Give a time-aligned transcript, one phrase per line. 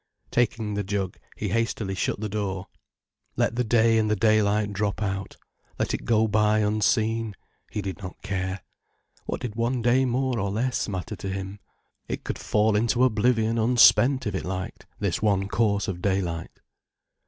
[0.31, 2.65] Taking the jug, he hastily shut the door.
[3.35, 5.37] Let the day and the daylight drop out,
[5.77, 7.35] let it go by unseen.
[7.69, 8.61] He did not care.
[9.27, 11.59] What did one day more or less matter to him.
[12.07, 16.61] It could fall into oblivion unspent if it liked, this one course of daylight.